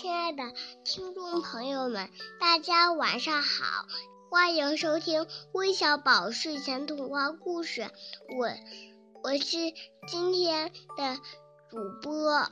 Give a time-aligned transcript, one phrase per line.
[0.00, 0.44] 亲爱的
[0.84, 2.08] 听众朋友们，
[2.38, 3.84] 大家晚上好，
[4.30, 7.90] 欢迎收听微小宝睡前童话故事。
[8.38, 8.48] 我
[9.24, 9.56] 我是
[10.06, 11.16] 今天的
[11.68, 12.48] 主播，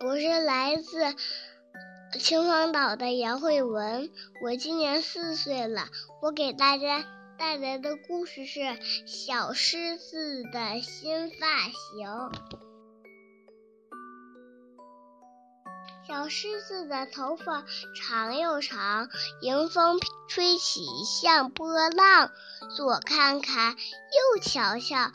[0.00, 1.14] 我是来自
[2.18, 4.10] 秦皇岛的杨慧文，
[4.42, 5.88] 我今年四岁了。
[6.22, 7.04] 我给大家
[7.38, 8.60] 带来的故事是
[9.06, 12.08] 《小狮子的新发型》。
[16.28, 17.64] 狮子的头发
[17.94, 19.08] 长又长，
[19.40, 22.30] 迎风吹起像波浪。
[22.76, 25.12] 左看看，右瞧瞧，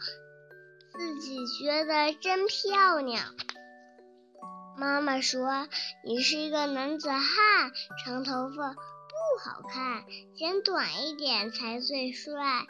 [0.91, 3.35] 自己觉得真漂亮。
[4.75, 5.67] 妈妈说
[6.03, 7.71] ：“你是一个男子汉，
[8.03, 8.79] 长头发不
[9.43, 10.03] 好看，
[10.35, 12.65] 剪短一点才最帅。”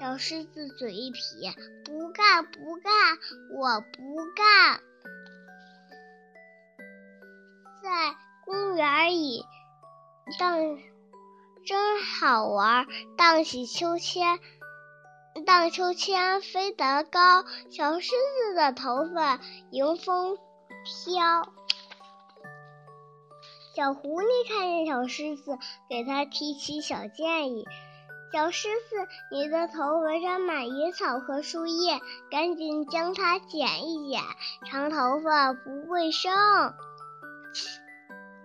[0.00, 1.20] 小狮子嘴一撇
[1.84, 3.18] ：“不干，不干，
[3.52, 4.80] 我不干。”
[8.44, 9.44] 公园里
[10.38, 10.76] 荡，
[11.66, 12.86] 真好玩。
[13.16, 14.38] 荡起秋千，
[15.46, 17.44] 荡秋千飞得高。
[17.70, 20.36] 小狮子的头发迎风
[20.84, 21.42] 飘。
[23.74, 27.64] 小狐狸看见小狮子，给他提起小建议
[28.30, 31.98] ：“小狮子，你的头围着满野草和树叶，
[32.30, 34.20] 赶紧将它剪一剪，
[34.66, 36.30] 长头发不会生。”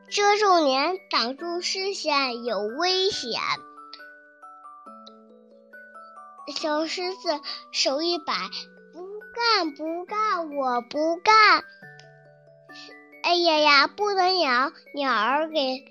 [0.10, 3.40] 遮住脸，挡住视线，有危险。
[6.56, 7.40] 小狮子
[7.72, 8.34] 手一摆，
[8.92, 11.64] 不干，不干，我不干。
[13.22, 14.74] 哎呀呀，不得了！
[14.96, 15.86] 鸟儿给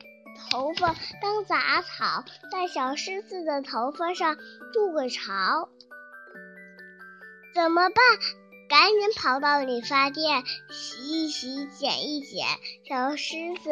[0.51, 4.37] 头发当杂草，在小狮子的头发上
[4.73, 5.69] 筑个巢，
[7.55, 7.97] 怎么办？
[8.69, 12.47] 赶紧跑到理发店洗一洗，剪一剪，
[12.87, 13.71] 小狮子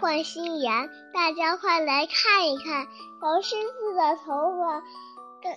[0.00, 0.88] 换新颜。
[1.12, 2.86] 大家快来看一看，
[3.20, 4.80] 小狮子的头发
[5.42, 5.56] 干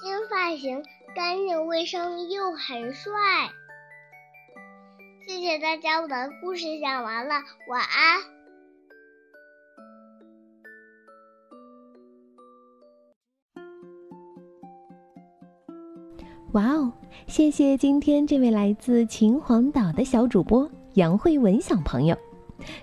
[0.00, 0.82] 新发型，
[1.14, 3.12] 干净卫生又很帅。
[5.26, 7.34] 谢谢大家，我的故事讲完了，
[7.68, 8.35] 晚安。
[16.52, 16.90] 哇哦！
[17.26, 22.16] 谢谢今天这位来自秦皇岛的小主播杨慧文小朋友，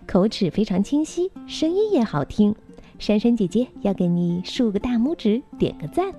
[0.05, 2.53] 口齿非常清晰，声音也好听。
[2.99, 6.11] 珊珊姐姐要给你竖个大拇指，点个赞。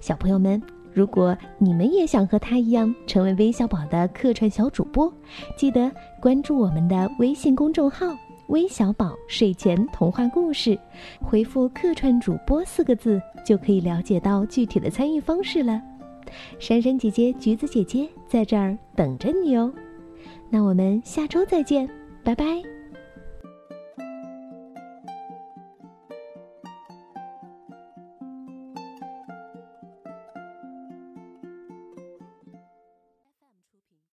[0.00, 0.60] 小朋友们，
[0.92, 5.10] 如果你们也想和他一样成为微小宝的客串小主播，
[5.56, 5.90] 记得
[6.20, 8.06] 关注我们的微信公众号
[8.48, 10.78] “微小宝睡前童话故事”，
[11.22, 15.80] 回复“客串主播”四个字，就可以了解到具体的参与方式了。
[16.58, 19.72] 珊珊姐姐、橘子姐姐在这儿等着你哦，
[20.50, 21.88] 那我们下周再见，
[22.24, 22.79] 拜拜。